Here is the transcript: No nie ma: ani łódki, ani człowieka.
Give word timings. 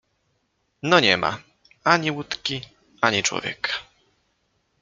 No 0.89 0.97
nie 1.05 1.15
ma: 1.17 1.37
ani 1.83 2.11
łódki, 2.11 2.61
ani 3.01 3.23
człowieka. 3.23 3.71